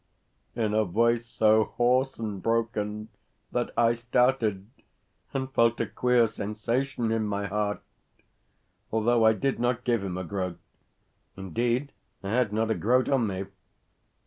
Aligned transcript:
in 0.55 0.73
a 0.73 0.83
voice 0.83 1.27
so 1.27 1.63
hoarse 1.63 2.17
and 2.17 2.41
broken 2.41 3.09
that 3.51 3.69
I 3.77 3.93
started, 3.93 4.65
and 5.31 5.51
felt 5.53 5.79
a 5.79 5.85
queer 5.85 6.25
sensation 6.25 7.11
in 7.11 7.27
my 7.27 7.45
heart, 7.45 7.83
although 8.91 9.23
I 9.23 9.33
did 9.33 9.59
not 9.59 9.83
give 9.83 10.03
him 10.03 10.17
a 10.17 10.23
groat. 10.23 10.57
Indeed, 11.37 11.91
I 12.23 12.31
had 12.31 12.51
not 12.51 12.71
a 12.71 12.73
groat 12.75 13.09
on 13.09 13.27
me. 13.27 13.45